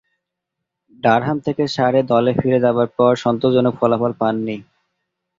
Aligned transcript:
Durham 1.03 1.37
থেকে 1.45 1.63
সারে 1.75 2.01
দলে 2.11 2.31
ফিরে 2.39 2.59
যাবার 2.65 2.87
পর 2.97 3.11
সন্তোষজনক 3.23 3.73
ফলাফল 3.81 4.11
পাননি। 4.21 4.57